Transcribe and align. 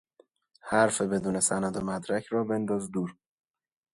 حرف 0.61 1.01
بدون 1.01 1.39
سند 1.39 1.77
و 1.77 1.81
مدرک 1.81 2.25
را 2.25 2.43
بنداز 2.43 2.91
دور 2.91 3.15